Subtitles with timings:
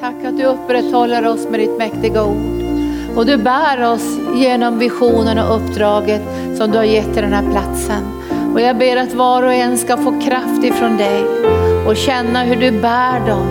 [0.00, 2.62] Tack att du upprätthåller oss med ditt mäktiga ord.
[3.16, 6.22] Och du bär oss genom visionen och uppdraget
[6.56, 8.02] som du har gett till den här platsen.
[8.54, 11.24] Och jag ber att var och en ska få kraft ifrån dig
[11.86, 13.46] och känna hur du bär dem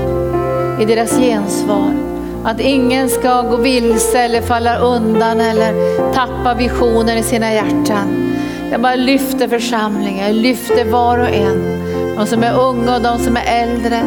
[0.82, 1.94] i deras gensvar.
[2.44, 5.74] Att ingen ska gå vilse eller falla undan eller
[6.14, 8.34] tappa visionen i sina hjärtan.
[8.72, 11.84] Jag bara lyfter församlingen, jag lyfter var och en.
[12.18, 14.02] De som är unga och de som är äldre.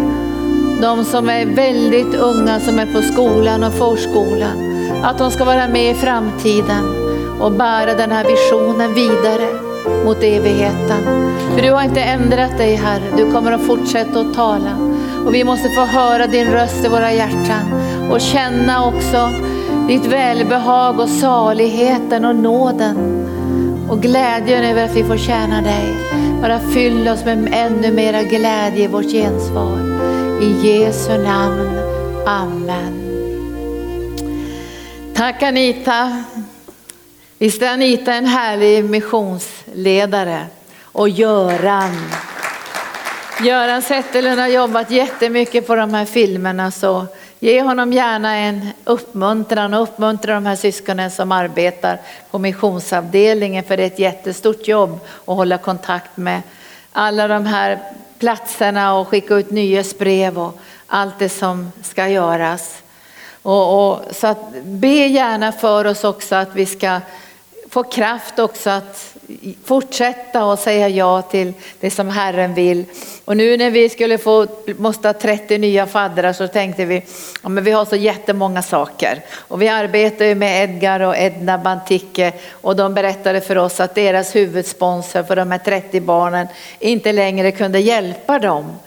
[0.82, 4.82] De som är väldigt unga som är på skolan och förskolan.
[5.02, 6.84] Att de ska vara med i framtiden
[7.40, 9.48] och bära den här visionen vidare
[10.04, 11.32] mot evigheten.
[11.54, 14.76] För du har inte ändrat dig Herre, du kommer att fortsätta att tala.
[15.26, 17.72] Och vi måste få höra din röst i våra hjärtan
[18.10, 19.30] och känna också
[19.88, 23.26] ditt välbehag och saligheten och nåden
[23.88, 25.94] och glädjen över att vi får tjäna dig.
[26.42, 29.99] Bara fyll oss med ännu mera glädje i vårt gensvar.
[30.40, 31.78] I Jesu namn.
[32.26, 32.94] Amen.
[35.14, 36.24] Tack Anita.
[37.38, 40.46] Visst är Anita en härlig missionsledare?
[40.82, 42.10] Och Göran.
[43.42, 47.06] Göran Zetterlund har jobbat jättemycket på de här filmerna så
[47.38, 51.98] ge honom gärna en uppmuntran och uppmuntra de här syskonen som arbetar
[52.30, 56.42] på missionsavdelningen för det är ett jättestort jobb att hålla kontakt med
[56.92, 57.78] alla de här
[58.20, 62.82] platserna och skicka ut nyhetsbrev och allt det som ska göras.
[63.42, 67.00] Och, och, så att, be gärna för oss också att vi ska
[67.70, 69.16] få kraft också att
[69.64, 72.84] fortsätta och säga ja till det som Herren vill.
[73.24, 74.46] Och nu när vi skulle få,
[74.78, 77.02] måste ha 30 nya faddrar så tänkte vi,
[77.42, 79.22] ja men vi har så jättemånga saker.
[79.32, 83.94] Och vi arbetar ju med Edgar och Edna Bantike och de berättade för oss att
[83.94, 86.46] deras huvudsponsor för de här 30 barnen
[86.78, 88.78] inte längre kunde hjälpa dem.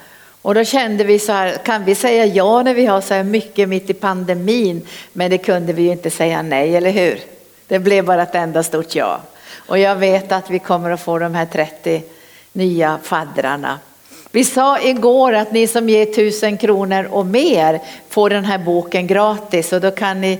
[0.42, 3.24] Och då kände vi så här, kan vi säga ja när vi har så här
[3.24, 4.86] mycket mitt i pandemin?
[5.12, 7.18] Men det kunde vi ju inte säga nej, eller hur?
[7.68, 9.20] Det blev bara ett enda stort ja.
[9.56, 12.02] Och jag vet att vi kommer att få de här 30
[12.52, 13.78] nya faddrarna.
[14.30, 19.06] Vi sa igår att ni som ger tusen kronor och mer får den här boken
[19.06, 20.38] gratis och då kan ni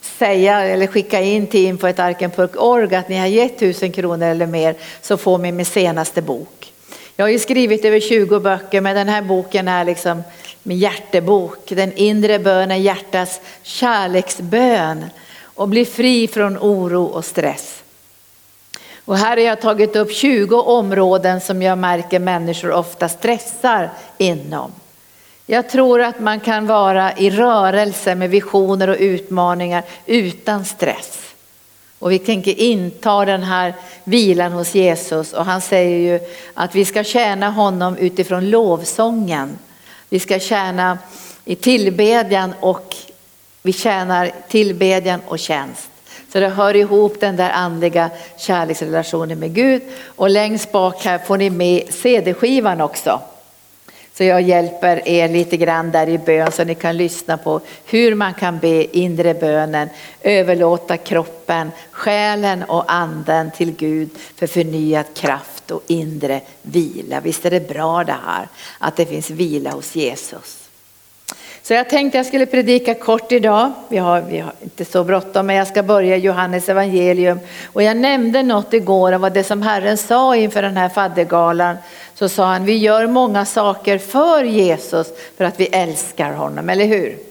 [0.00, 5.16] säga eller skicka in till info.arken.org att ni har gett tusen kronor eller mer så
[5.16, 6.72] får ni min senaste bok.
[7.16, 10.22] Jag har ju skrivit över 20 böcker men den här boken är liksom
[10.62, 11.68] min hjärtebok.
[11.68, 15.04] Den inre bönen, hjärtats kärleksbön
[15.42, 17.79] och bli fri från oro och stress.
[19.10, 24.72] Och här har jag tagit upp 20 områden som jag märker människor ofta stressar inom.
[25.46, 31.18] Jag tror att man kan vara i rörelse med visioner och utmaningar utan stress.
[31.98, 36.84] Och vi tänker inta den här vilan hos Jesus och han säger ju att vi
[36.84, 39.58] ska tjäna honom utifrån lovsången.
[40.08, 40.98] Vi ska tjäna
[41.44, 42.96] i tillbedjan och
[43.62, 45.89] vi tjänar tillbedjan och tjänst.
[46.32, 49.82] Så det hör ihop den där andliga kärleksrelationen med Gud.
[50.06, 53.20] Och längst bak här får ni med CD-skivan också.
[54.14, 58.14] Så jag hjälper er lite grann där i bön så ni kan lyssna på hur
[58.14, 59.88] man kan be inre bönen,
[60.22, 67.20] överlåta kroppen, själen och anden till Gud för förnyad kraft och inre vila.
[67.20, 68.48] Visst är det bra det här
[68.78, 70.69] att det finns vila hos Jesus.
[71.62, 73.72] Så jag tänkte jag skulle predika kort idag.
[73.88, 77.38] Vi har, vi har inte så bråttom, men jag ska börja Johannes evangelium.
[77.66, 81.76] Och jag nämnde något igår av det som Herren sa inför den här faddergalan.
[82.14, 85.06] Så sa han, vi gör många saker för Jesus
[85.36, 87.29] för att vi älskar honom, eller hur?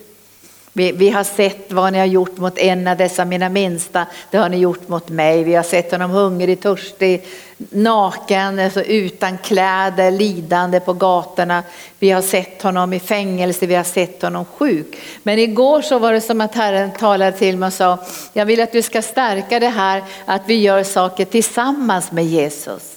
[0.79, 4.37] Vi, vi, har sett vad ni har gjort mot en av dessa mina minsta, det
[4.37, 5.43] har ni gjort mot mig.
[5.43, 7.25] Vi har sett honom hungrig, törstig,
[7.57, 11.63] naken, alltså utan kläder, lidande på gatorna.
[11.99, 14.97] Vi har sett honom i fängelse, vi har sett honom sjuk.
[15.23, 17.97] Men igår så var det som att Herren talade till mig och sa,
[18.33, 22.95] jag vill att du ska stärka det här att vi gör saker tillsammans med Jesus.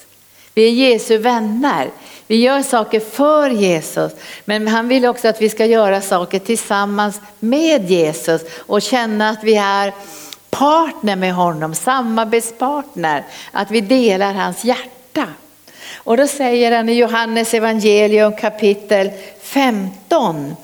[0.53, 1.89] Vi är Jesu vänner.
[2.27, 4.11] Vi gör saker för Jesus,
[4.45, 9.43] men han vill också att vi ska göra saker tillsammans med Jesus och känna att
[9.43, 9.93] vi är
[10.49, 15.27] partner med honom, samarbetspartner, att vi delar hans hjärta.
[15.95, 19.11] Och då säger han i Johannes evangelium kapitel
[19.41, 20.55] 15,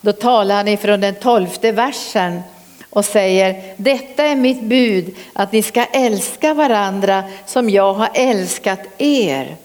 [0.00, 2.42] då talar han ifrån den tolfte versen
[2.90, 8.80] och säger, detta är mitt bud att ni ska älska varandra som jag har älskat
[8.98, 9.56] er.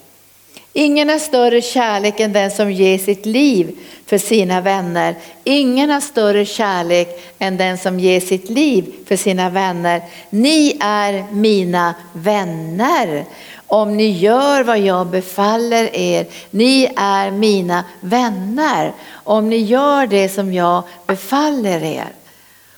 [0.75, 5.15] Ingen har större kärlek än den som ger sitt liv för sina vänner.
[5.43, 10.01] Ingen har större kärlek än den som ger sitt liv för sina vänner.
[10.29, 13.25] Ni är mina vänner
[13.67, 16.25] om ni gör vad jag befaller er.
[16.49, 22.11] Ni är mina vänner om ni gör det som jag befaller er.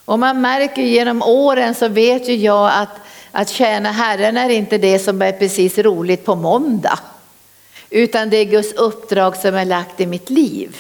[0.06, 3.00] Och man märker genom åren så vet ju jag att,
[3.32, 7.00] att tjäna Herren är inte det som är precis roligt på måndag.
[7.90, 10.78] Utan det är Guds uppdrag som är lagt i mitt liv.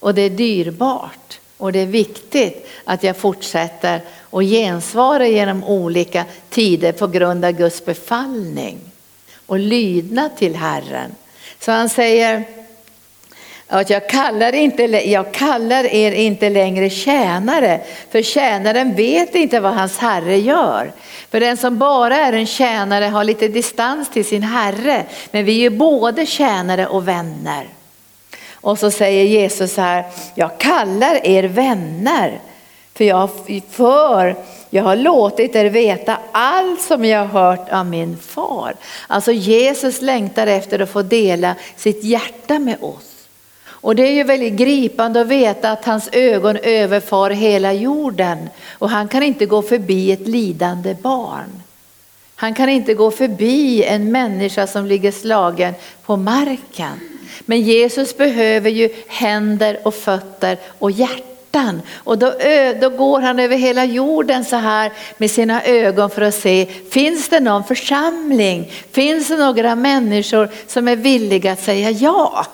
[0.00, 1.38] Och det är dyrbart.
[1.56, 4.00] Och det är viktigt att jag fortsätter
[4.30, 8.78] och gensvara genom olika tider på grund av Guds befallning
[9.46, 11.14] och lydnad till Herren.
[11.60, 12.44] Så han säger
[13.68, 17.80] att jag kallar, inte, jag kallar er inte längre tjänare,
[18.10, 20.92] för tjänaren vet inte vad hans herre gör.
[21.30, 25.66] För den som bara är en tjänare har lite distans till sin herre, men vi
[25.66, 27.68] är både tjänare och vänner.
[28.54, 32.40] Och så säger Jesus här, jag kallar er vänner,
[32.94, 33.30] för jag,
[33.70, 34.36] för
[34.70, 38.74] jag har låtit er veta allt som jag har hört av min far.
[39.06, 43.15] Alltså Jesus längtar efter att få dela sitt hjärta med oss.
[43.86, 48.90] Och det är ju väldigt gripande att veta att hans ögon överfar hela jorden och
[48.90, 51.62] han kan inte gå förbi ett lidande barn.
[52.34, 57.00] Han kan inte gå förbi en människa som ligger slagen på marken.
[57.40, 61.82] Men Jesus behöver ju händer och fötter och hjärtan.
[61.94, 62.32] Och då,
[62.80, 67.28] då går han över hela jorden så här med sina ögon för att se, finns
[67.28, 68.72] det någon församling?
[68.92, 72.46] Finns det några människor som är villiga att säga ja?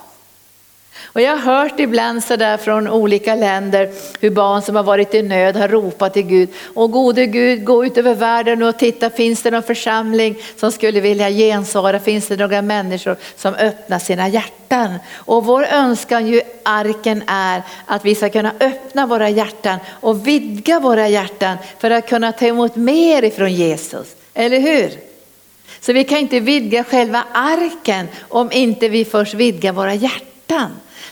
[1.13, 3.89] Och jag har hört ibland sådär från olika länder
[4.19, 6.49] hur barn som har varit i nöd har ropat till Gud.
[6.73, 10.99] Och gode Gud, gå ut över världen och titta, finns det någon församling som skulle
[10.99, 11.99] vilja gensvara?
[11.99, 14.93] Finns det några människor som öppnar sina hjärtan?
[15.13, 20.79] Och vår önskan ju arken är att vi ska kunna öppna våra hjärtan och vidga
[20.79, 24.15] våra hjärtan för att kunna ta emot mer ifrån Jesus.
[24.33, 24.91] Eller hur?
[25.79, 30.32] Så vi kan inte vidga själva arken om inte vi först vidgar våra hjärtan.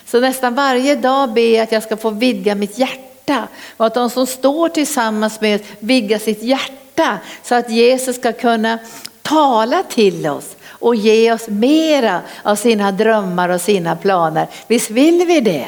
[0.06, 3.94] Så nästan varje dag ber jag att jag ska få vidga mitt hjärta och att
[3.94, 8.78] de som står tillsammans med oss vidgar sitt hjärta så att Jesus ska kunna
[9.22, 14.46] tala till oss och ge oss mera av sina drömmar och sina planer.
[14.66, 15.66] Visst vill vi det?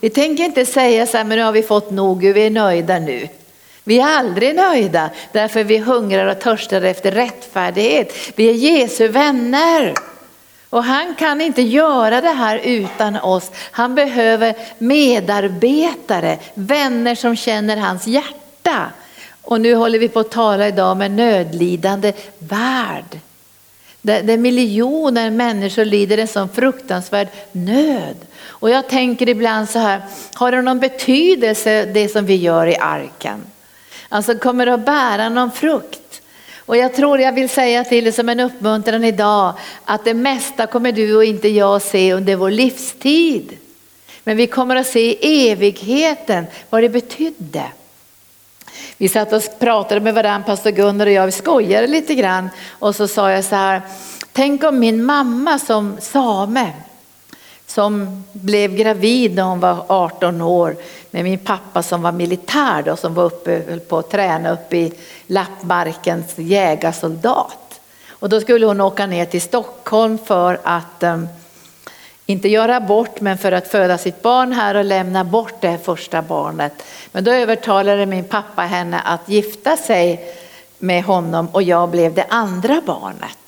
[0.00, 2.98] Vi tänker inte säga så här, men nu har vi fått nog, vi är nöjda
[2.98, 3.28] nu.
[3.84, 8.12] Vi är aldrig nöjda därför vi hungrar och törstar efter rättfärdighet.
[8.34, 9.94] Vi är Jesu vänner.
[10.70, 13.50] Och han kan inte göra det här utan oss.
[13.54, 18.90] Han behöver medarbetare, vänner som känner hans hjärta.
[19.42, 23.20] Och nu håller vi på att tala idag om en nödlidande värld.
[24.02, 28.16] Där, miljoner människor lider en sån fruktansvärd nöd.
[28.46, 30.02] Och jag tänker ibland så här,
[30.34, 33.44] har det någon betydelse det som vi gör i arken?
[34.08, 36.05] Alltså kommer det att bära någon frukt?
[36.66, 39.54] Och jag tror jag vill säga till dig som en uppmuntran idag
[39.84, 43.58] att det mesta kommer du och inte jag se under vår livstid.
[44.24, 47.62] Men vi kommer att se i evigheten vad det betydde.
[48.96, 52.96] Vi satt och pratade med varandra, pastor Gunnar och jag, vi skojade lite grann och
[52.96, 53.82] så sa jag så här,
[54.32, 56.72] tänk om min mamma som same
[57.76, 60.76] som blev gravid när hon var 18 år
[61.10, 64.76] med min pappa som var militär då, som var uppe höll på att träna uppe
[64.76, 64.92] i
[65.26, 67.80] Lappmarkens jägarsoldat.
[68.08, 71.28] Och då skulle hon åka ner till Stockholm för att um,
[72.26, 76.22] inte göra abort men för att föda sitt barn här och lämna bort det första
[76.22, 76.72] barnet.
[77.12, 80.34] Men då övertalade min pappa henne att gifta sig
[80.78, 83.45] med honom och jag blev det andra barnet.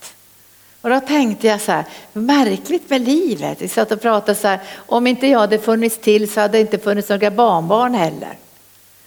[0.81, 3.63] Och då tänkte jag så här, märkligt med livet.
[3.63, 6.61] Vi satt och pratade så här, om inte jag hade funnits till så hade det
[6.61, 8.37] inte funnits några barnbarn heller.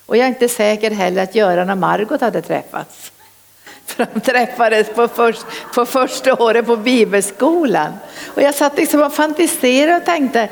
[0.06, 3.12] Och jag är inte säker heller att Göran och Margot hade träffats.
[3.86, 7.94] För de träffades på, först, på första året på bibelskolan.
[8.28, 10.50] Och jag satt liksom och fantiserade och tänkte,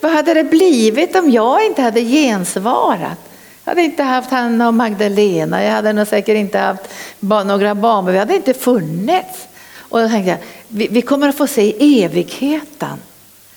[0.00, 3.18] vad hade det blivit om jag inte hade gensvarat?
[3.64, 6.82] Jag hade inte haft Hanna och Magdalena, jag hade nog säkert inte haft
[7.20, 9.48] några barn, vi hade inte funnits.
[9.92, 12.98] Och då tänkte jag, vi, vi kommer att få se evigheten.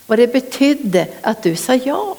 [0.06, 2.16] Vad det betydde att du sa ja.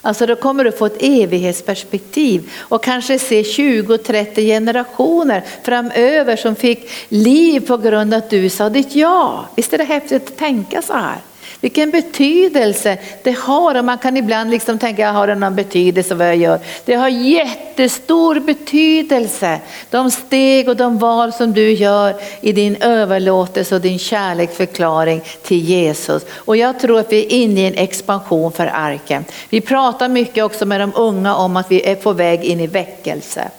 [0.00, 6.90] Alltså då kommer du få ett evighetsperspektiv och kanske se 20-30 generationer framöver som fick
[7.08, 9.46] liv på grund av att du sa ditt ja.
[9.56, 11.18] Visst är det häftigt att tänka så här?
[11.62, 16.26] Vilken betydelse det har och man kan ibland liksom tänka, har det någon betydelse vad
[16.26, 16.60] jag gör?
[16.84, 19.60] Det har jättestor betydelse.
[19.90, 25.64] De steg och de val som du gör i din överlåtelse och din kärleksförklaring till
[25.64, 26.26] Jesus.
[26.32, 29.24] Och jag tror att vi är inne i en expansion för arken.
[29.48, 32.66] Vi pratar mycket också med de unga om att vi är på väg in i
[32.66, 33.50] väckelse.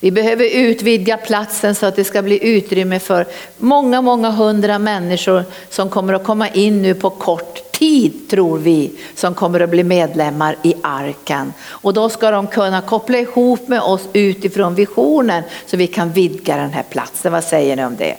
[0.00, 3.26] Vi behöver utvidga platsen så att det ska bli utrymme för
[3.56, 8.90] många, många hundra människor som kommer att komma in nu på kort tid tror vi
[9.14, 11.52] som kommer att bli medlemmar i arken.
[11.66, 16.56] Och då ska de kunna koppla ihop med oss utifrån visionen så vi kan vidga
[16.56, 17.32] den här platsen.
[17.32, 18.14] Vad säger ni om det?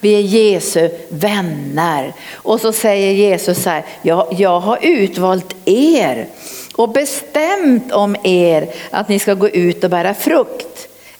[0.00, 2.12] Vi är Jesu vänner.
[2.34, 6.26] Och så säger Jesus så här, jag, jag har utvalt er
[6.74, 10.71] och bestämt om er att ni ska gå ut och bära frukt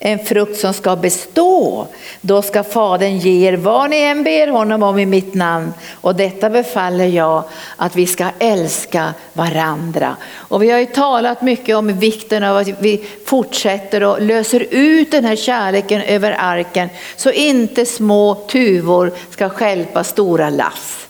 [0.05, 1.87] en frukt som ska bestå.
[2.21, 5.73] Då ska Fadern ge er vad ni än ber honom om i mitt namn.
[6.01, 7.45] Och detta befaller jag
[7.77, 10.17] att vi ska älska varandra.
[10.35, 15.11] Och vi har ju talat mycket om vikten av att vi fortsätter och löser ut
[15.11, 21.02] den här kärleken över arken så inte små tuvor ska skälpa stora lass.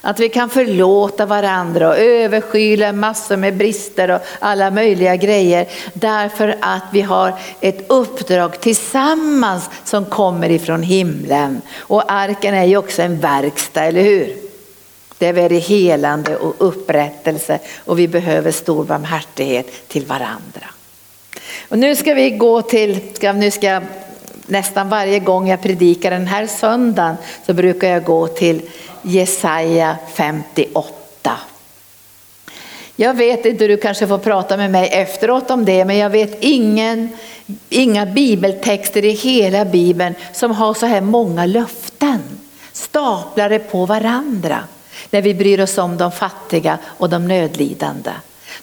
[0.00, 5.68] Att vi kan förlåta varandra och överskyla massor med brister och alla möjliga grejer.
[5.92, 11.62] Därför att vi har ett uppdrag tillsammans som kommer ifrån himlen.
[11.78, 14.36] Och arken är ju också en verkstad, eller hur?
[15.18, 20.66] Det är helande och upprättelse och vi behöver stor barmhärtighet till varandra.
[21.68, 23.00] Och nu ska vi gå till,
[23.34, 23.82] nu ska jag,
[24.46, 28.62] nästan varje gång jag predikar den här söndagen så brukar jag gå till
[29.02, 31.38] Jesaja 58.
[32.96, 36.36] Jag vet inte, du kanske får prata med mig efteråt om det, men jag vet
[36.40, 37.08] ingen,
[37.68, 42.22] inga bibeltexter i hela bibeln som har så här många löften
[42.72, 44.58] staplade på varandra
[45.10, 48.10] när vi bryr oss om de fattiga och de nödlidande.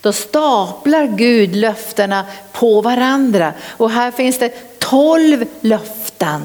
[0.02, 6.42] Då staplar Gud löftena på varandra och här finns det tolv löften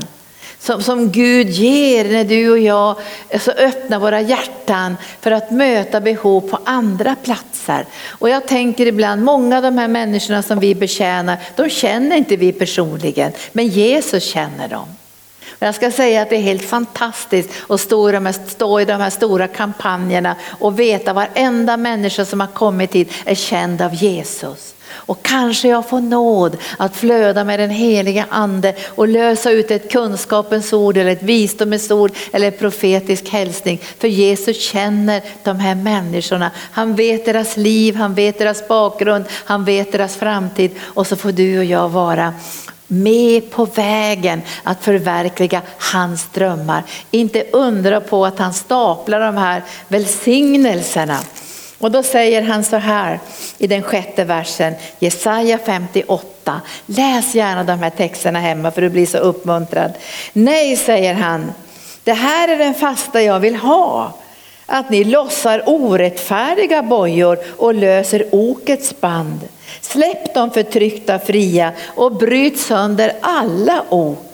[0.71, 2.97] som, som Gud ger när du och jag
[3.41, 7.87] så öppnar våra hjärtan för att möta behov på andra platser.
[8.09, 12.37] Och jag tänker ibland, många av de här människorna som vi betjänar, de känner inte
[12.37, 14.89] vi personligen, men Jesus känner dem.
[15.59, 19.49] Jag ska säga att det är helt fantastiskt att stå, stå i de här stora
[19.49, 24.75] kampanjerna och veta varenda människa som har kommit hit är känd av Jesus.
[25.11, 29.93] Och kanske jag får nåd att flöda med den heliga ande och lösa ut ett
[29.93, 33.81] kunskapens ord eller ett visdomens ord eller profetisk hälsning.
[33.99, 36.51] För Jesus känner de här människorna.
[36.73, 40.71] Han vet deras liv, han vet deras bakgrund, han vet deras framtid.
[40.81, 42.35] Och så får du och jag vara
[42.87, 46.83] med på vägen att förverkliga hans drömmar.
[47.11, 51.19] Inte undra på att han staplar de här välsignelserna.
[51.81, 53.21] Och då säger han så här
[53.59, 56.61] i den sjätte versen, Jesaja 58.
[56.87, 59.93] Läs gärna de här texterna hemma för du blir så uppmuntrad.
[60.33, 61.53] Nej, säger han,
[62.05, 64.13] det här är den fasta jag vill ha.
[64.67, 69.41] Att ni lossar orättfärdiga bojor och löser okets band.
[69.81, 74.30] Släpp de förtryckta fria och bryt sönder alla ok.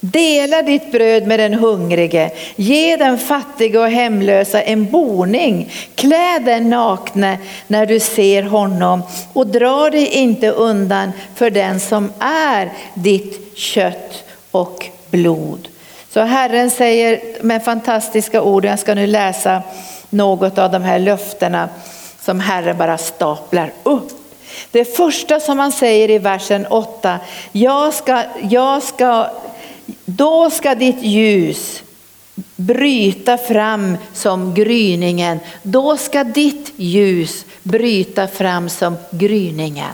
[0.00, 6.70] Dela ditt bröd med den hungrige, ge den fattige och hemlösa en boning, klä den
[6.70, 9.02] nakne när du ser honom
[9.32, 15.68] och dra dig inte undan för den som är ditt kött och blod.
[16.12, 19.62] Så Herren säger med fantastiska ord, jag ska nu läsa
[20.10, 21.68] något av de här löftena
[22.20, 24.10] som Herren bara staplar upp.
[24.70, 27.18] Det första som han säger i versen 8,
[27.52, 29.26] jag ska, jag ska
[30.04, 31.82] då ska ditt ljus
[32.56, 35.40] bryta fram som gryningen.
[35.62, 39.92] Då ska ditt ljus bryta fram som gryningen.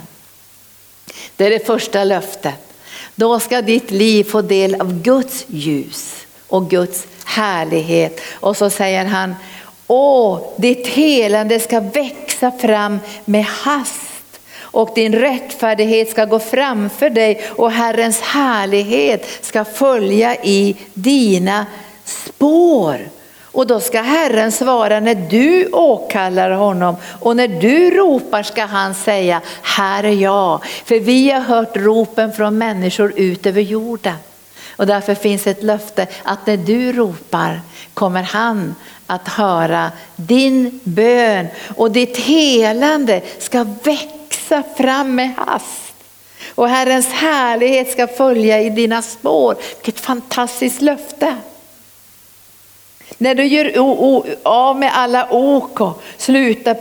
[1.36, 2.54] Det är det första löftet.
[3.14, 8.20] Då ska ditt liv få del av Guds ljus och Guds härlighet.
[8.32, 9.34] Och så säger han,
[9.86, 14.11] åh, ditt helande ska växa fram med hast
[14.72, 21.66] och din rättfärdighet ska gå framför dig och Herrens härlighet ska följa i dina
[22.04, 23.08] spår.
[23.42, 28.94] Och då ska Herren svara när du åkallar honom och när du ropar ska han
[28.94, 30.64] säga, här är jag.
[30.84, 34.16] För vi har hört ropen från människor ut över jorden.
[34.76, 37.60] Och därför finns ett löfte att när du ropar
[37.94, 38.74] kommer han
[39.06, 45.94] att höra din bön och ditt helande ska väcka växa fram med hast.
[46.54, 49.56] Och Herrens härlighet ska följa i dina spår.
[49.74, 51.36] Vilket fantastiskt löfte.
[53.18, 53.72] När du gör
[54.42, 56.74] av med alla ok och slutar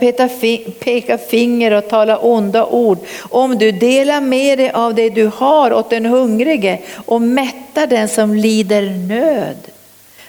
[0.70, 2.98] peka finger och tala onda ord.
[3.20, 8.08] Om du delar med dig av det du har åt den hungrige och mättar den
[8.08, 9.56] som lider nöd.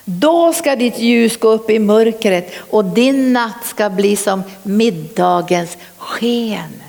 [0.06, 5.77] Då ska ditt ljus gå upp i mörkret och din natt ska bli som middagens
[5.98, 6.83] sken.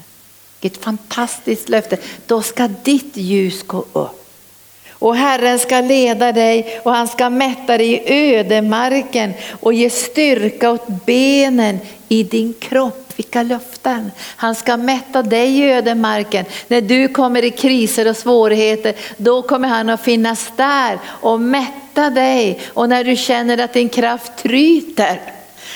[0.65, 1.97] Vilket fantastiskt löfte.
[2.27, 4.27] Då ska ditt ljus gå upp.
[4.91, 10.71] Och Herren ska leda dig och han ska mätta dig i ödemarken och ge styrka
[10.71, 11.79] åt benen
[12.09, 13.13] i din kropp.
[13.17, 14.11] Vilka löften!
[14.21, 16.45] Han ska mätta dig i ödemarken.
[16.69, 22.11] När du kommer i kriser och svårigheter, då kommer han att finnas där och mätta
[22.11, 22.61] dig.
[22.67, 25.21] Och när du känner att din kraft tryter,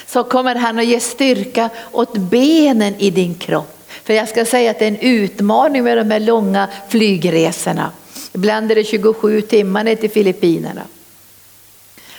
[0.06, 3.77] så kommer han att ge styrka åt benen i din kropp.
[4.08, 7.90] För jag ska säga att det är en utmaning med de här långa flygresorna.
[8.32, 10.82] Ibland är det 27 timmar ner till Filippinerna.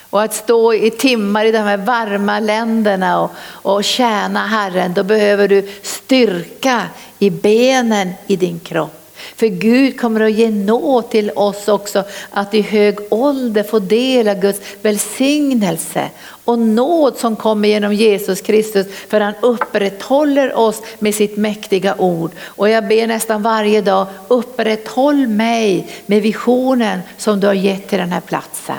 [0.10, 5.03] Och att stå i timmar i de här varma länderna och, och tjäna Herren, då
[5.03, 6.81] behöver du styrka
[7.19, 9.00] i benen i din kropp.
[9.36, 14.27] För Gud kommer att ge nåd till oss också att i hög ålder få del
[14.27, 16.10] av Guds välsignelse
[16.50, 22.32] och nåd som kommer genom Jesus Kristus för han upprätthåller oss med sitt mäktiga ord.
[22.41, 27.98] Och jag ber nästan varje dag, upprätthåll mig med visionen som du har gett till
[27.98, 28.77] den här platsen.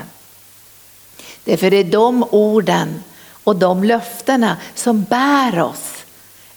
[1.45, 3.03] Därför det är de orden
[3.45, 6.05] och de löftena som bär oss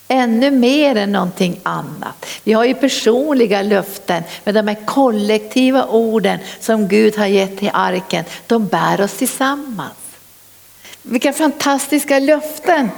[0.07, 2.25] ännu mer än någonting annat.
[2.43, 7.71] Vi har ju personliga löften, men de här kollektiva orden som Gud har gett till
[7.73, 10.02] arken, de bär oss tillsammans.
[11.03, 12.89] Vilka fantastiska löften!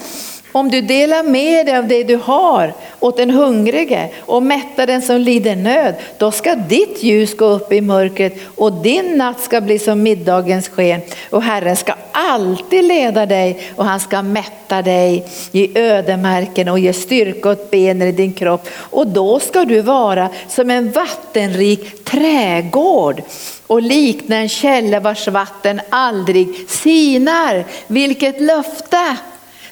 [0.51, 5.01] Om du delar med dig av det du har åt den hungrige och mättar den
[5.01, 9.61] som lider nöd, då ska ditt ljus gå upp i mörkret och din natt ska
[9.61, 11.01] bli som middagens sken.
[11.29, 16.93] Och Herren ska alltid leda dig och han ska mätta dig i ödemarken och ge
[16.93, 18.69] styrka åt benen i din kropp.
[18.75, 23.21] Och då ska du vara som en vattenrik trädgård
[23.67, 27.65] och likna en källa vars vatten aldrig sinar.
[27.87, 29.17] Vilket löfte!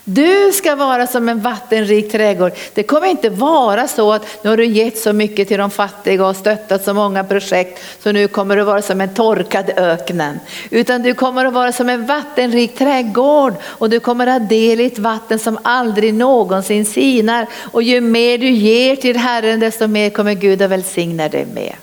[0.05, 2.51] Du ska vara som en vattenrik trädgård.
[2.73, 6.27] Det kommer inte vara så att nu har du gett så mycket till de fattiga
[6.27, 10.39] och stöttat så många projekt så nu kommer du vara som en torkad öknen.
[10.69, 14.79] Utan du kommer att vara som en vattenrik trädgård och du kommer att ha del
[14.79, 17.47] i ett vatten som aldrig någonsin sinar.
[17.71, 21.73] Och ju mer du ger till Herren desto mer kommer Gud att välsigna dig med.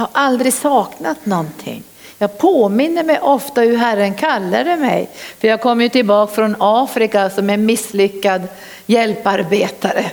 [0.00, 1.82] Jag har aldrig saknat någonting.
[2.18, 5.08] Jag påminner mig ofta hur Herren kallade mig.
[5.38, 8.48] För jag kom ju tillbaka från Afrika som en misslyckad
[8.86, 10.10] hjälparbetare.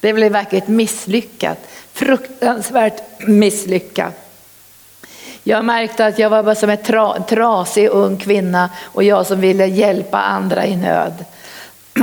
[0.00, 1.58] Det blev verkligen misslyckat,
[1.92, 4.14] fruktansvärt misslyckat.
[5.42, 9.40] Jag märkte att jag var bara som en tra, trasig ung kvinna och jag som
[9.40, 11.24] ville hjälpa andra i nöd.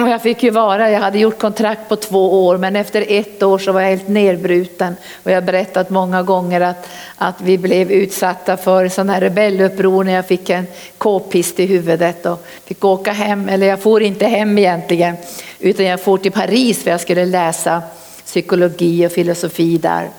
[0.01, 3.43] Och jag fick ju vara, jag hade gjort kontrakt på två år men efter ett
[3.43, 4.95] år så var jag helt nedbruten.
[5.23, 10.03] Och jag har berättat många gånger att, att vi blev utsatta för sådana här rebelluppror
[10.03, 14.25] när jag fick en k-pist i huvudet och fick åka hem, eller jag får inte
[14.25, 15.15] hem egentligen,
[15.59, 17.81] utan jag får till Paris för jag skulle läsa
[18.25, 20.09] psykologi och filosofi där.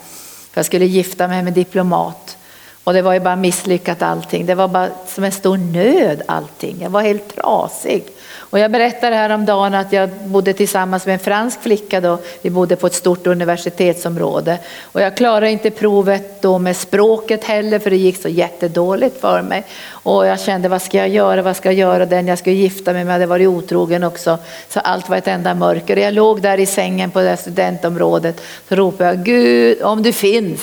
[0.53, 2.37] För jag skulle gifta mig med diplomat.
[2.85, 4.47] Och det var ju bara misslyckat allting.
[4.47, 6.77] Det var bara som en stor nöd allting.
[6.81, 8.05] Jag var helt trasig.
[8.51, 12.19] Och jag berättade häromdagen att jag bodde tillsammans med en fransk flicka då.
[12.43, 14.59] Vi bodde på ett stort universitetsområde.
[14.83, 19.43] Och jag klarade inte provet då med språket heller för det gick så jättedåligt för
[19.43, 19.65] mig.
[19.91, 22.07] Och jag kände vad ska jag göra, vad ska jag göra?
[22.07, 24.39] Den jag skulle gifta mig med hade varit otrogen också.
[24.69, 25.97] Så allt var ett enda mörker.
[25.97, 28.41] Jag låg där i sängen på det här studentområdet.
[28.69, 30.61] Så ropade jag, Gud om du finns,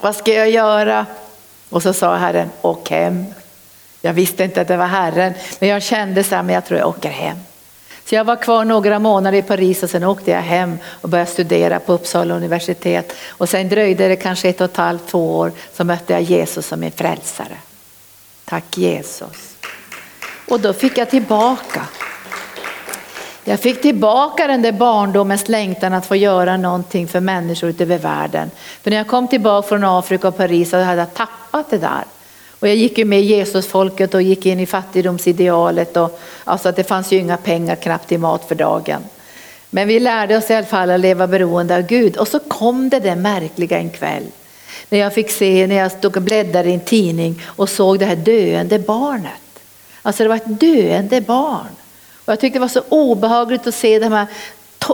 [0.00, 1.06] vad ska jag göra?
[1.70, 3.24] Och så sa Herren, åk hem.
[4.00, 6.80] Jag visste inte att det var Herren, men jag kände så här, men jag tror
[6.80, 7.36] jag åker hem.
[8.08, 11.30] Så jag var kvar några månader i Paris och sen åkte jag hem och började
[11.30, 13.12] studera på Uppsala universitet.
[13.28, 16.66] Och sen dröjde det kanske ett och ett halvt, två år så mötte jag Jesus
[16.66, 17.56] som min frälsare.
[18.44, 19.56] Tack Jesus.
[20.48, 21.86] Och då fick jag tillbaka.
[23.44, 27.98] Jag fick tillbaka den där barndomens längtan att få göra någonting för människor ute över
[27.98, 28.50] världen.
[28.82, 32.04] För när jag kom tillbaka från Afrika och Paris så hade jag tappat det där.
[32.66, 35.96] Och jag gick ju med Jesusfolket och gick in i fattigdomsidealet.
[35.96, 39.04] Och, alltså att det fanns ju inga pengar knappt till mat för dagen.
[39.70, 42.16] Men vi lärde oss i alla fall att leva beroende av Gud.
[42.16, 44.22] Och så kom det det märkliga en kväll.
[44.88, 48.06] När jag fick se, när jag stod och bläddrade i en tidning och såg det
[48.06, 49.60] här döende barnet.
[50.02, 51.76] Alltså det var ett döende barn.
[52.24, 54.26] Och jag tyckte det var så obehagligt att se de här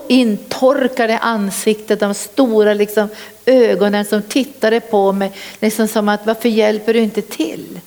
[0.09, 3.09] intorkade ansiktet, de stora liksom,
[3.47, 5.33] ögonen som tittade på mig.
[5.61, 7.81] Liksom som att varför hjälper du inte till?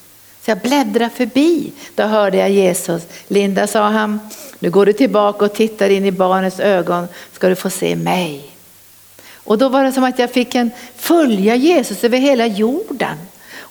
[0.46, 1.72] Så jag bläddrade förbi.
[1.96, 3.04] Då hörde jag Jesus.
[3.28, 4.20] Linda sa han,
[4.60, 8.52] nu går du tillbaka och tittar in i barnets ögon ska du få se mig.
[9.34, 13.18] Och då var det som att jag fick en följa Jesus över hela jorden.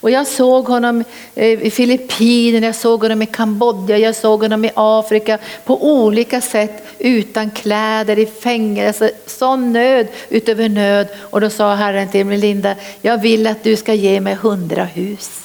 [0.05, 1.03] Och jag såg honom
[1.35, 6.41] eh, i Filippinerna, jag såg honom i Kambodja, jag såg honom i Afrika på olika
[6.41, 11.07] sätt utan kläder, i fängelse, alltså sån nöd utöver nöd.
[11.19, 14.83] Och då sa Herren till mig, Linda, jag vill att du ska ge mig hundra
[14.83, 15.41] hus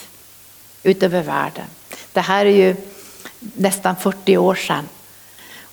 [0.83, 1.67] utöver världen.
[2.13, 2.77] Det här är ju
[3.39, 4.85] nästan 40 år sedan.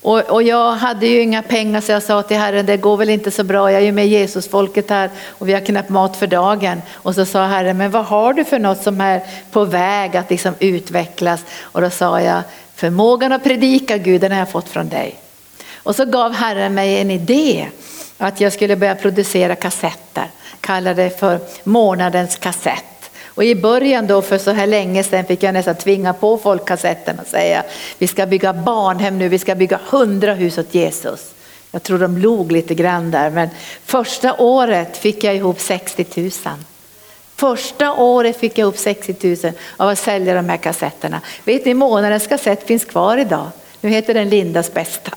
[0.01, 3.09] Och, och, jag hade ju inga pengar så jag sa till Herren, det går väl
[3.09, 6.27] inte så bra, jag är ju med Jesusfolket här och vi har knappt mat för
[6.27, 6.81] dagen.
[6.93, 10.29] Och så sa Herren, men vad har du för något som är på väg att
[10.29, 11.45] liksom utvecklas?
[11.61, 12.41] Och då sa jag,
[12.75, 15.15] förmågan att predika Gud, den har jag fått från dig.
[15.75, 17.67] Och så gav Herren mig en idé
[18.17, 20.25] att jag skulle börja producera kassetter,
[20.61, 22.96] kallade det för månadens kassett.
[23.37, 26.65] Och i början då för så här länge sedan fick jag nästan tvinga på folk
[26.65, 27.63] kassetten och säga
[27.97, 31.33] vi ska bygga barnhem nu, vi ska bygga hundra hus åt Jesus.
[31.71, 33.49] Jag tror de log lite grann där men
[33.85, 36.31] första året fick jag ihop 60 000.
[37.35, 41.21] Första året fick jag ihop 60 000 av att sälja de här kassetterna.
[41.43, 43.47] Vet ni månadens kassett finns kvar idag.
[43.81, 45.11] Nu heter den Lindas bästa.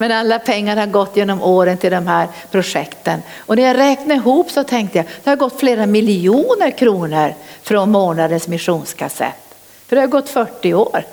[0.00, 3.22] Men alla pengar har gått genom åren till de här projekten.
[3.38, 7.90] Och när jag räknade ihop så tänkte jag, det har gått flera miljoner kronor från
[7.90, 9.54] månadens missionskassett.
[9.86, 11.04] För det har gått 40 år.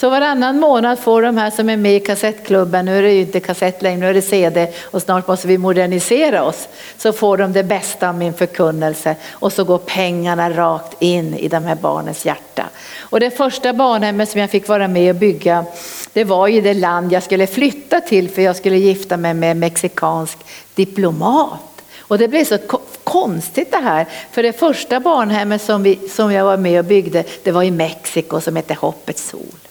[0.00, 3.20] Så varannan månad får de här som är med i kassettklubben, nu är det ju
[3.20, 6.68] inte kassett längre, nu är det CD och snart måste vi modernisera oss.
[6.98, 11.48] Så får de det bästa av min förkunnelse och så går pengarna rakt in i
[11.48, 12.64] de här barnens hjärta.
[12.98, 15.64] Och det första barnhemmet som jag fick vara med och bygga,
[16.12, 19.50] det var ju det land jag skulle flytta till för jag skulle gifta mig med
[19.50, 20.38] en mexikansk
[20.74, 21.82] diplomat.
[21.98, 22.58] Och det blev så
[23.04, 27.24] konstigt det här, för det första barnhemmet som, vi, som jag var med och byggde,
[27.42, 29.67] det var i Mexiko som hette Hoppets sol.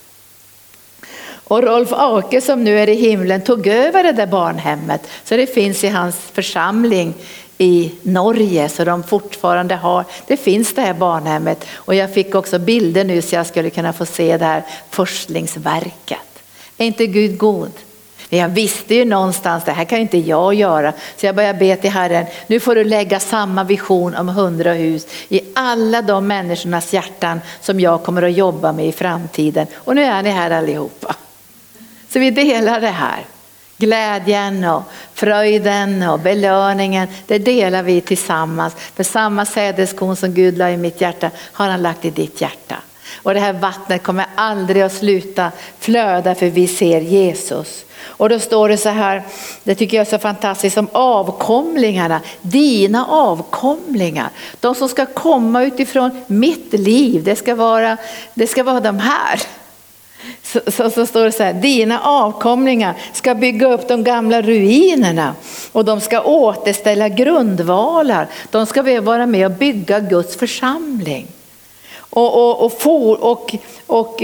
[1.47, 5.07] Och Rolf Ake som nu är i himlen tog över det där barnhemmet.
[5.23, 7.13] Så det finns i hans församling
[7.57, 11.65] i Norge så de fortfarande har, det finns det här barnhemmet.
[11.73, 16.19] Och jag fick också bilder nu så jag skulle kunna få se det här forskningsverket.
[16.77, 17.71] Är inte Gud god?
[18.29, 20.93] Jag visste ju någonstans, det här kan inte jag göra.
[21.17, 25.07] Så jag började be till Herren, nu får du lägga samma vision om hundra hus
[25.29, 29.67] i alla de människornas hjärtan som jag kommer att jobba med i framtiden.
[29.75, 31.15] Och nu är ni här allihopa.
[32.09, 33.25] Så vi delar det här.
[33.77, 38.73] Glädjen och fröjden och belöningen, det delar vi tillsammans.
[38.95, 42.75] För samma sädeskorn som Gud la i mitt hjärta har han lagt i ditt hjärta.
[43.23, 47.85] Och det här vattnet kommer aldrig att sluta flöda för vi ser Jesus.
[48.01, 49.23] Och då står det så här,
[49.63, 54.29] det tycker jag är så fantastiskt, om avkomlingarna, dina avkomlingar.
[54.59, 57.97] De som ska komma utifrån mitt liv, det ska vara,
[58.33, 59.41] det ska vara de här.
[60.43, 65.35] Så, så, så, står det så här, dina avkomlingar ska bygga upp de gamla ruinerna
[65.71, 68.27] och de ska återställa grundvalar.
[68.51, 71.27] De ska vara med och bygga Guds församling.
[71.97, 73.55] Och, och, och, for, och,
[73.87, 74.23] och,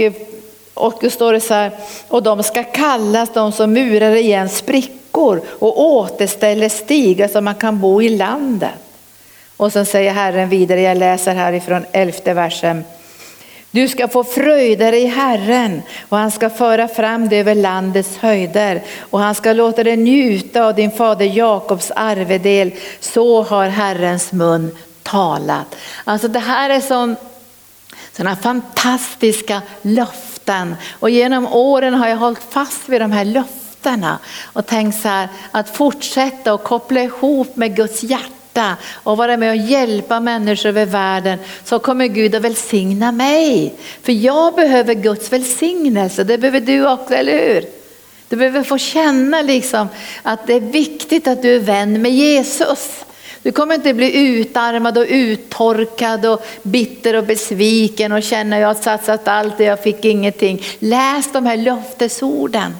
[0.74, 1.72] och står det så här,
[2.08, 7.80] och de ska kallas de som murar igen sprickor och återställer stigar så man kan
[7.80, 8.70] bo i landet.
[9.56, 12.84] Och sen säger Herren vidare, jag läser härifrån elfte versen.
[13.74, 18.16] Du ska få fröjda dig i Herren och han ska föra fram dig över landets
[18.16, 22.72] höjder och han ska låta dig njuta av din fader Jakobs arvedel.
[23.00, 25.76] Så har Herrens mun talat.
[26.04, 27.16] Alltså det här är sån,
[28.12, 34.18] sådana fantastiska löften och genom åren har jag hållit fast vid de här löftena
[34.52, 39.36] och tänkt så här att fortsätta och koppla ihop med Guds hjärta hjärta och vara
[39.36, 43.74] med och hjälpa människor över världen så kommer Gud att välsigna mig.
[44.02, 47.64] För jag behöver Guds välsignelse, det behöver du också, eller hur?
[48.28, 49.88] Du behöver få känna liksom
[50.22, 53.04] att det är viktigt att du är vän med Jesus.
[53.42, 58.68] Du kommer inte bli utarmad och uttorkad och bitter och besviken och känna att jag
[58.68, 60.62] har satsat allt och jag fick ingenting.
[60.78, 62.72] Läs de här löftesorden.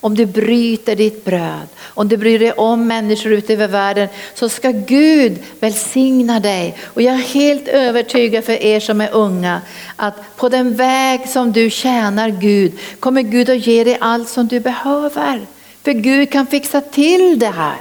[0.00, 4.48] Om du bryter ditt bröd, om du bryr dig om människor ute över världen så
[4.48, 6.76] ska Gud välsigna dig.
[6.84, 9.60] Och jag är helt övertygad för er som är unga
[9.96, 14.46] att på den väg som du tjänar Gud kommer Gud att ge dig allt som
[14.46, 15.46] du behöver.
[15.82, 17.76] För Gud kan fixa till det här.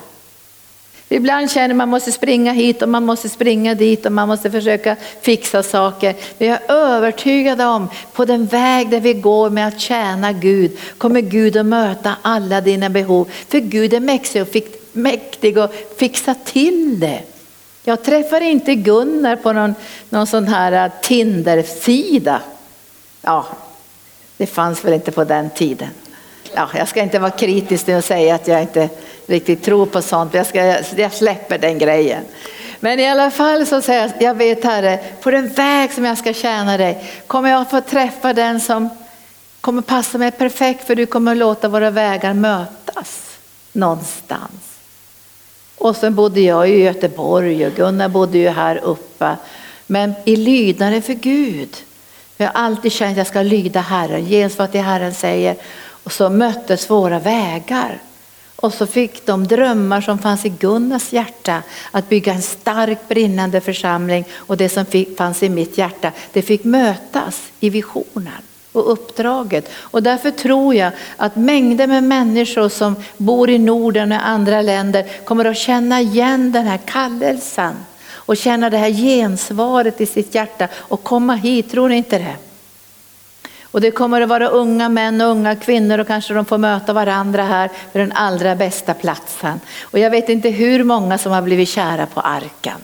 [1.10, 4.28] Ibland känner man att man måste springa hit och man måste springa dit och man
[4.28, 6.16] måste försöka fixa saker.
[6.38, 10.78] Men jag är övertygad om på den väg där vi går med att tjäna Gud
[10.98, 13.30] kommer Gud att möta alla dina behov.
[13.48, 14.00] För Gud är
[14.94, 17.20] mäktig och fixa till det.
[17.84, 19.76] Jag träffar inte Gunnar på någon,
[20.10, 22.42] någon sån här äh, Tinder-sida.
[23.22, 23.46] Ja,
[24.38, 25.90] det fanns väl inte på den tiden.
[26.54, 28.90] Ja, jag ska inte vara kritisk nu och säga att jag inte
[29.28, 30.34] riktigt tror på sånt.
[30.34, 32.24] Jag, ska, jag släpper den grejen.
[32.80, 36.18] Men i alla fall så säger jag, jag vet Herre, på den väg som jag
[36.18, 38.90] ska tjäna dig kommer jag få träffa den som
[39.62, 43.38] kommer passa mig perfekt för du kommer låta våra vägar mötas
[43.72, 44.80] någonstans.
[45.78, 49.36] Och sen bodde jag i Göteborg och Gunnar bodde ju här uppe.
[49.88, 51.76] Men i lydnaden för Gud.
[52.38, 55.56] Jag har alltid känt att jag ska lyda Herren, ges vad Herren säger.
[56.04, 58.00] Och så möttes våra vägar.
[58.56, 63.62] Och så fick de drömmar som fanns i Gunnars hjärta att bygga en stark brinnande
[63.62, 68.42] församling och det som fick, fanns i mitt hjärta det fick mötas i visionen
[68.72, 69.70] och uppdraget.
[69.76, 75.06] Och därför tror jag att mängder med människor som bor i Norden och andra länder
[75.26, 77.76] kommer att känna igen den här kallelsen
[78.08, 82.36] och känna det här gensvaret i sitt hjärta och komma hit, tror ni inte det?
[83.76, 86.94] Och det kommer att vara unga män och unga kvinnor och kanske de får möta
[86.94, 89.60] varandra här på den allra bästa platsen.
[89.82, 92.78] Och jag vet inte hur många som har blivit kära på arken.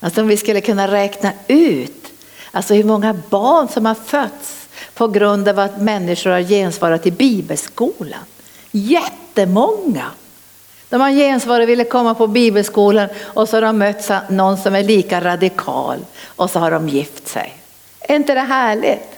[0.00, 2.12] Alltså om vi skulle kunna räkna ut
[2.50, 7.10] alltså hur många barn som har fötts på grund av att människor har gensvarat i
[7.10, 8.24] bibelskolan.
[8.70, 10.10] Jättemånga.
[10.88, 14.74] De har gensvarat och ville komma på bibelskolan och så har de mött någon som
[14.74, 17.54] är lika radikal och så har de gift sig.
[18.00, 19.13] Är inte det härligt?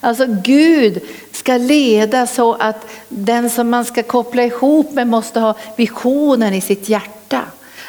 [0.00, 1.00] Alltså Gud
[1.32, 6.60] ska leda så att den som man ska koppla ihop med måste ha visionen i
[6.60, 7.42] sitt hjärta.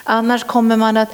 [0.04, 1.10] Annars kommer man att,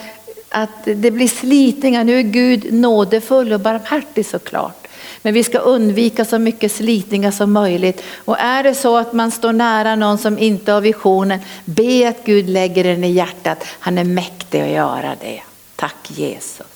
[0.49, 2.03] att det blir slitningar.
[2.03, 4.87] Nu är Gud nådefull och barmhärtig såklart.
[5.21, 8.03] Men vi ska undvika så mycket slitningar som möjligt.
[8.15, 12.25] Och är det så att man står nära någon som inte har visionen, be att
[12.25, 13.65] Gud lägger den i hjärtat.
[13.79, 15.41] Han är mäktig att göra det.
[15.75, 16.74] Tack Jesus.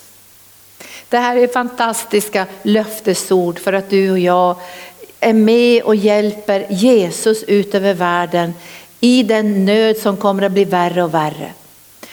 [1.10, 4.56] Det här är fantastiska löftesord för att du och jag
[5.20, 8.54] är med och hjälper Jesus ut över världen
[9.00, 11.54] i den nöd som kommer att bli värre och värre.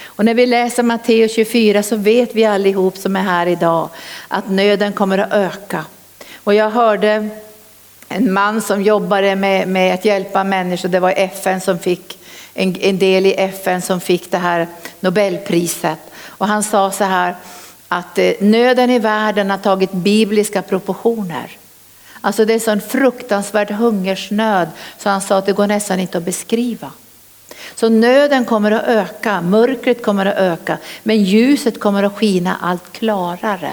[0.05, 3.89] Och när vi läser Matteus 24 så vet vi allihop som är här idag
[4.29, 5.85] att nöden kommer att öka.
[6.45, 7.29] Och jag hörde
[8.09, 12.19] en man som jobbade med, med att hjälpa människor, det var FN som fick
[12.55, 14.67] en, en del i FN som fick det här
[15.01, 15.99] Nobelpriset.
[16.27, 17.35] Och han sa så här,
[17.97, 21.51] att eh, nöden i världen har tagit bibliska proportioner.
[22.21, 26.25] Alltså det är sån fruktansvärd hungersnöd så han sa att det går nästan inte att
[26.25, 26.91] beskriva.
[27.75, 32.93] Så nöden kommer att öka, mörkret kommer att öka, men ljuset kommer att skina allt
[32.93, 33.73] klarare.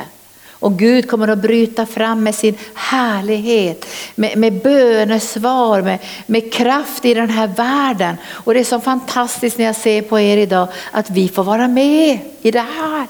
[0.64, 7.06] Och Gud kommer att bryta fram med sin härlighet, med, med bönesvar, med, med kraft
[7.06, 8.18] i den här världen.
[8.30, 11.68] Och det är så fantastiskt när jag ser på er idag att vi får vara
[11.68, 13.08] med i det här.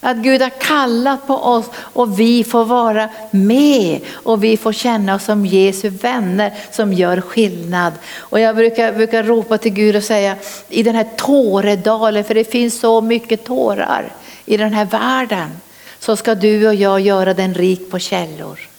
[0.00, 5.14] Att Gud har kallat på oss och vi får vara med och vi får känna
[5.14, 7.92] oss som Jesu vänner som gör skillnad.
[8.16, 10.36] Och jag brukar, brukar ropa till Gud och säga
[10.68, 14.12] i den här tåredalen, för det finns så mycket tårar
[14.44, 15.50] i den här världen,
[15.98, 18.75] så ska du och jag göra den rik på källor.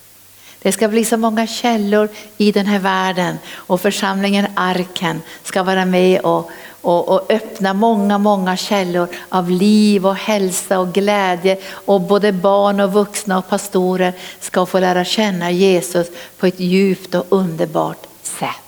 [0.62, 5.86] Det ska bli så många källor i den här världen och församlingen Arken ska vara
[5.86, 12.02] med och, och, och öppna många, många källor av liv och hälsa och glädje och
[12.02, 17.26] både barn och vuxna och pastorer ska få lära känna Jesus på ett djupt och
[17.30, 18.67] underbart sätt.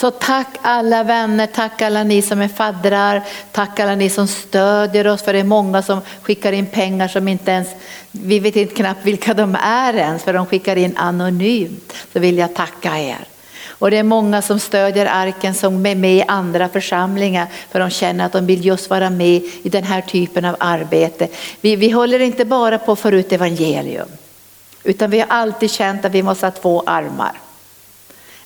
[0.00, 5.06] Så tack alla vänner, tack alla ni som är faddrar, tack alla ni som stödjer
[5.06, 7.68] oss för det är många som skickar in pengar som inte ens,
[8.10, 11.92] vi vet inte knappt vilka de är ens för de skickar in anonymt.
[12.12, 13.18] Så vill jag tacka er.
[13.68, 17.90] Och det är många som stödjer arken som är med i andra församlingar för de
[17.90, 21.28] känner att de vill just vara med i den här typen av arbete.
[21.60, 24.08] Vi, vi håller inte bara på att få ut evangelium
[24.84, 27.40] utan vi har alltid känt att vi måste ha två armar.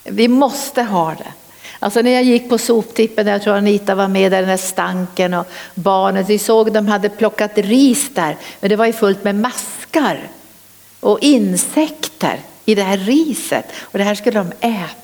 [0.04, 1.43] Vi måste ha det.
[1.78, 5.34] Alltså när jag gick på soptippen, jag tror Anita var med där, den där stanken
[5.34, 9.34] och barnen, vi såg de hade plockat ris där, men det var ju fullt med
[9.34, 10.20] maskar
[11.00, 15.03] och insekter i det här riset och det här skulle de äta.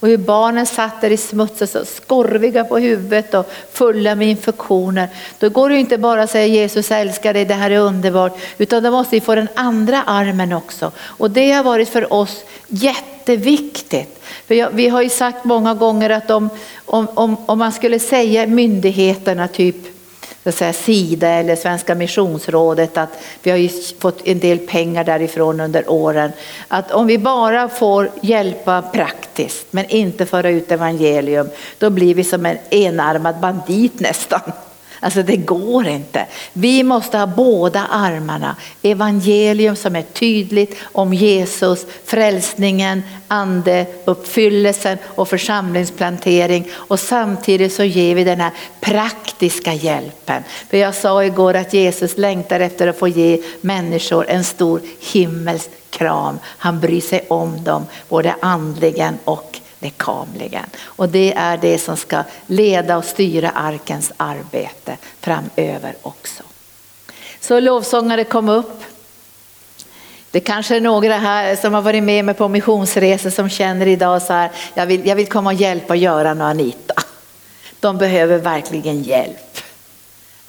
[0.00, 5.08] Och hur barnen satt där i smutsen så skorviga på huvudet och fulla med infektioner.
[5.38, 8.82] Då går det inte bara att säga Jesus älskar dig, det här är underbart, utan
[8.82, 10.92] då måste vi få den andra armen också.
[10.98, 14.22] Och det har varit för oss jätteviktigt.
[14.46, 16.50] För jag, vi har ju sagt många gånger att om,
[16.86, 19.99] om, om, om man skulle säga myndigheterna typ
[20.44, 25.60] så säga, Sida eller Svenska Missionsrådet att vi har ju fått en del pengar därifrån
[25.60, 26.32] under åren.
[26.68, 31.48] Att om vi bara får hjälpa praktiskt men inte föra ut evangelium,
[31.78, 34.40] då blir vi som en enarmad bandit nästan.
[35.00, 36.26] Alltså det går inte.
[36.52, 38.56] Vi måste ha båda armarna.
[38.82, 46.68] Evangelium som är tydligt om Jesus, frälsningen, andeuppfyllelsen och församlingsplantering.
[46.72, 50.42] Och samtidigt så ger vi den här praktiska hjälpen.
[50.70, 55.70] För jag sa igår att Jesus längtar efter att få ge människor en stor himmelsk
[55.90, 56.38] kram.
[56.44, 59.49] Han bryr sig om dem både andligen och
[59.80, 60.66] lekamligen.
[60.82, 66.42] Och det är det som ska leda och styra arkens arbete framöver också.
[67.40, 68.82] Så lovsångare kom upp.
[70.30, 74.22] Det kanske är några här som har varit med mig på missionsresor som känner idag
[74.22, 76.94] så här, jag vill, jag vill komma och hjälpa Göran och Anita.
[77.80, 79.49] De behöver verkligen hjälp.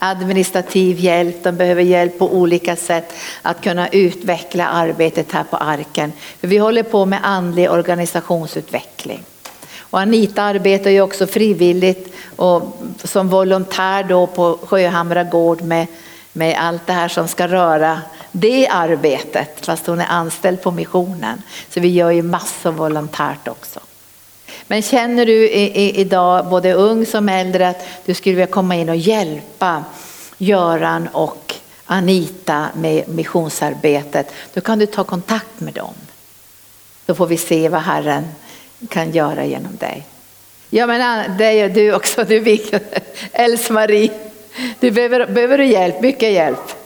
[0.04, 6.12] Administrativ hjälp, de behöver hjälp på olika sätt att kunna utveckla arbetet här på arken.
[6.40, 9.24] För vi håller på med andlig organisationsutveckling.
[9.80, 15.88] Och Anita arbetar ju också frivilligt och som volontär då på Sjöhamra gård med,
[16.34, 21.42] med allt det här som ska röra det arbetet, fast hon är anställd på missionen.
[21.70, 23.80] Så vi gör ju massor volontärt också.
[24.68, 28.76] Men känner du i, i, idag, både ung som äldre, att du skulle vilja komma
[28.76, 29.84] in och hjälpa
[30.38, 35.94] Göran och Anita med missionsarbetet, då kan du ta kontakt med dem.
[37.06, 38.28] Då får vi se vad Herren
[38.90, 40.06] kan göra genom dig.
[40.70, 42.40] Ja men det gör du också, du
[43.32, 44.12] Else-Marie.
[44.80, 46.81] Du behöver, behöver du hjälp, mycket hjälp.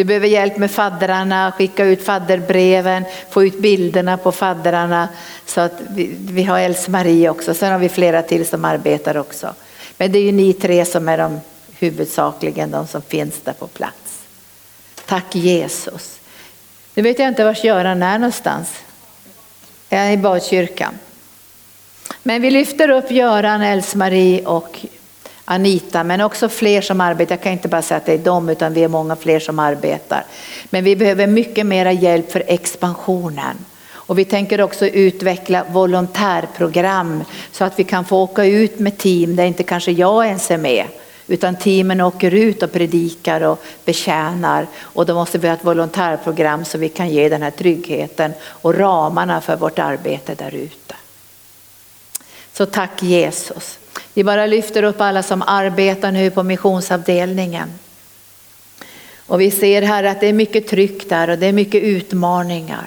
[0.00, 5.08] Du behöver hjälp med faddrarna, skicka ut fadderbreven, få ut bilderna på faddrarna.
[5.46, 9.54] Så att vi, vi har Else-Marie också, sen har vi flera till som arbetar också.
[9.96, 11.40] Men det är ju ni tre som är de
[11.78, 14.22] huvudsakligen de som finns där på plats.
[15.06, 16.20] Tack Jesus.
[16.94, 18.72] Nu vet jag inte var Göran är någonstans.
[19.88, 20.94] Är han i badkyrkan?
[22.22, 24.86] Men vi lyfter upp Göran, Else-Marie och
[25.52, 27.34] Anita, men också fler som arbetar.
[27.34, 29.58] Jag kan inte bara säga att det är dem, utan vi är många fler som
[29.58, 30.24] arbetar.
[30.70, 33.56] Men vi behöver mycket mera hjälp för expansionen.
[33.92, 39.36] Och vi tänker också utveckla volontärprogram så att vi kan få åka ut med team
[39.36, 40.84] där inte kanske jag ens är med.
[41.26, 44.66] Utan teamen åker ut och predikar och betjänar.
[44.80, 48.74] Och då måste vi ha ett volontärprogram så vi kan ge den här tryggheten och
[48.74, 50.94] ramarna för vårt arbete där ute.
[52.52, 53.78] Så tack Jesus.
[54.14, 57.68] Vi bara lyfter upp alla som arbetar nu på missionsavdelningen.
[59.26, 62.86] Och vi ser här att det är mycket tryck där och det är mycket utmaningar.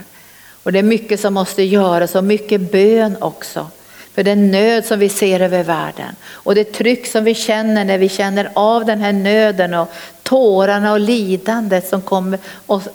[0.64, 3.68] Och det är mycket som måste göras och mycket bön också.
[4.14, 7.98] För den nöd som vi ser över världen och det tryck som vi känner när
[7.98, 9.90] vi känner av den här nöden och
[10.24, 12.40] tårarna och lidandet som kommer,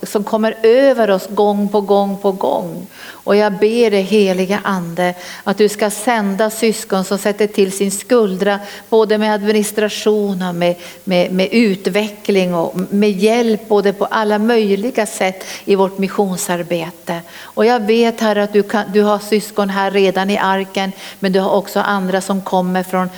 [0.07, 2.87] som kommer över oss gång på gång på gång.
[3.29, 5.14] Och jag ber dig heliga ande
[5.45, 10.75] att du ska sända syskon som sätter till sin skuldra både med administration och med,
[11.05, 17.21] med, med utveckling och med hjälp både på alla möjliga sätt i vårt missionsarbete.
[17.41, 21.33] Och jag vet här att du, kan, du har syskon här redan i arken men
[21.33, 23.09] du har också andra som kommer från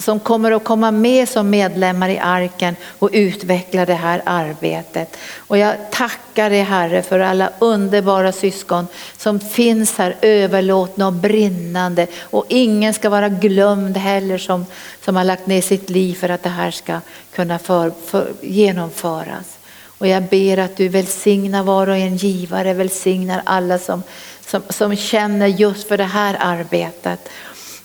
[0.00, 5.16] som kommer att komma med som medlemmar i arken och utveckla det här arbetet.
[5.36, 8.86] Och jag tackar dig Herre för alla underbara syskon
[9.16, 12.06] som finns här överlåtna och brinnande.
[12.20, 14.66] Och ingen ska vara glömd heller som,
[15.04, 17.00] som har lagt ner sitt liv för att det här ska
[17.34, 19.58] kunna för, för, genomföras.
[20.00, 24.02] Och jag ber att du välsignar var och en givare, välsignar alla som,
[24.46, 27.28] som, som känner just för det här arbetet.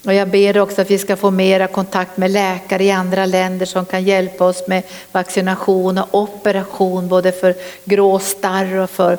[0.06, 3.66] Och jag ber också att vi ska få mera kontakt med läkare i andra länder
[3.66, 9.18] som kan hjälpa oss med vaccination och operation både för gråstarr och för,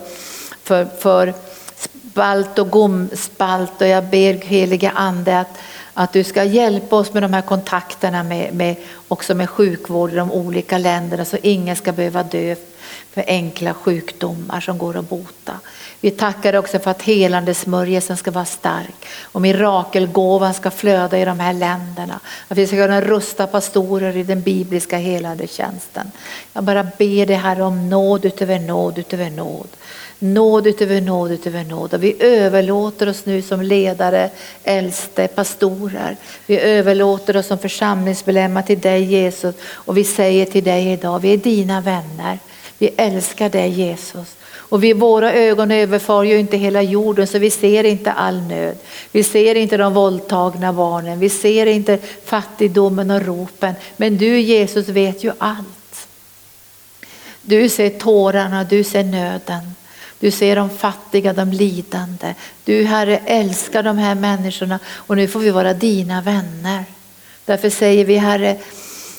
[0.63, 1.35] för, för
[1.77, 3.81] spalt och gomspalt.
[3.81, 5.59] Och jag ber heliga ande att,
[5.95, 8.77] att du ska hjälpa oss med de här kontakterna med, med,
[9.09, 12.55] också med sjukvård i de olika länderna så ingen ska behöva dö
[13.11, 15.61] för enkla sjukdomar som går att bota.
[16.01, 21.25] Vi tackar också för att helande smörjelsen ska vara stark och mirakelgåvan ska flöda i
[21.25, 22.21] de här länderna.
[22.49, 26.11] Att vi ska kunna rusta pastorer i den bibliska helande tjänsten.
[26.53, 29.69] Jag bara ber dig här om nåd utöver nåd utöver nåd.
[30.19, 31.95] Nåd utöver nåd utöver nåd.
[31.95, 34.31] Och vi överlåter oss nu som ledare,
[34.65, 36.17] äldste, pastorer.
[36.47, 41.33] Vi överlåter oss som församlingsmedlemmar till dig Jesus och vi säger till dig idag, vi
[41.33, 42.39] är dina vänner.
[42.79, 44.35] Vi älskar dig Jesus.
[44.69, 48.77] Och vi, våra ögon överfar ju inte hela jorden så vi ser inte all nöd.
[49.13, 53.75] Vi ser inte de våldtagna barnen, vi ser inte fattigdomen och ropen.
[53.97, 56.09] Men du Jesus vet ju allt.
[57.43, 59.61] Du ser tårarna, du ser nöden.
[60.21, 62.35] Du ser de fattiga, de lidande.
[62.65, 66.85] Du Herre älskar de här människorna och nu får vi vara dina vänner.
[67.45, 68.57] Därför säger vi Herre,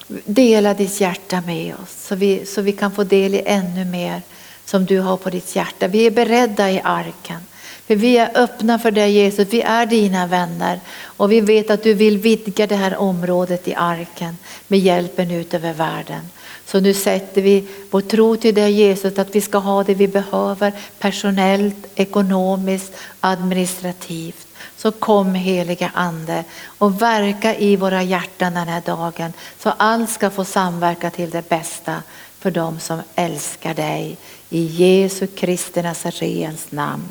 [0.08, 4.22] Dela ditt hjärta med oss så vi, så vi kan få del i ännu mer
[4.68, 5.88] som du har på ditt hjärta.
[5.88, 7.40] Vi är beredda i arken.
[7.88, 11.84] För vi är öppna för dig Jesus, vi är dina vänner och vi vet att
[11.84, 14.38] du vill vidga det här området i arken
[14.68, 16.22] med hjälpen ut över världen.
[16.66, 20.08] Så nu sätter vi vår tro till dig Jesus att vi ska ha det vi
[20.08, 24.48] behöver personellt, ekonomiskt, administrativt.
[24.78, 30.30] Så kom heliga Ande och verka i våra hjärtan den här dagen så allt ska
[30.30, 32.04] få samverka till det bästa
[32.40, 34.18] för dem som älskar dig.
[34.50, 37.08] I Jesu Kristi Nazarens namn.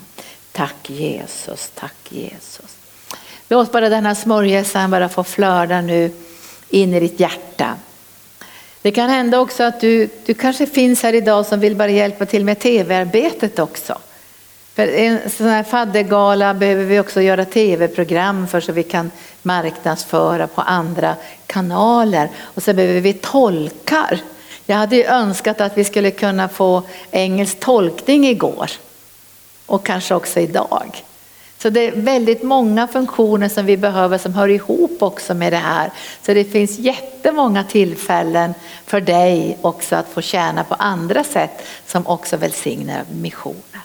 [0.53, 2.77] Tack Jesus, tack Jesus.
[3.49, 6.11] Låt bara denna smörjelsen bara få flöda nu
[6.71, 7.75] in i ditt hjärta.
[8.83, 12.27] Det kan hända också att du, du kanske finns här idag som vill bara hjälpa
[12.27, 13.99] till med tv-arbetet också.
[14.75, 19.11] För en sån här faddergala behöver vi också göra tv-program för så vi kan
[19.43, 21.17] marknadsföra på andra
[21.47, 22.29] kanaler.
[22.39, 24.21] Och så behöver vi tolkar.
[24.67, 28.71] Jag hade önskat att vi skulle kunna få engelsk tolkning igår
[29.67, 31.05] och kanske också idag.
[31.59, 35.57] Så det är väldigt många funktioner som vi behöver som hör ihop också med det
[35.57, 35.91] här.
[36.23, 38.55] Så det finns jättemånga tillfällen
[38.87, 43.81] för dig också att få tjäna på andra sätt som också välsignar missionen.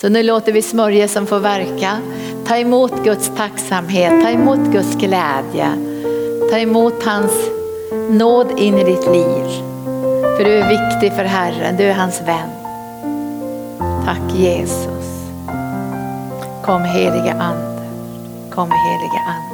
[0.00, 1.98] Så nu låter vi smörjelsen få verka.
[2.46, 5.68] Ta emot Guds tacksamhet, ta emot Guds glädje.
[6.50, 7.32] Ta emot hans
[8.12, 9.44] nåd in i ditt liv.
[10.36, 12.50] För du är viktig för Herren, du är hans vän.
[14.04, 15.30] Tack Jesus.
[16.64, 17.82] Kom helige Ande,
[18.50, 19.51] kom helige Ande.